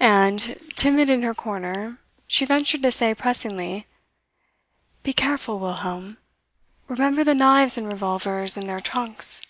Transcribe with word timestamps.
And, 0.00 0.58
timid 0.74 1.08
in 1.08 1.22
her 1.22 1.32
corner, 1.32 2.00
she 2.26 2.44
ventured 2.44 2.82
to 2.82 2.90
say 2.90 3.14
pressingly: 3.14 3.86
"Be 5.04 5.12
careful, 5.12 5.60
Wilhelm! 5.60 6.16
Remember 6.88 7.22
the 7.22 7.36
knives 7.36 7.78
and 7.78 7.86
revolvers 7.86 8.56
in 8.56 8.66
their 8.66 8.80
trunks." 8.80 9.42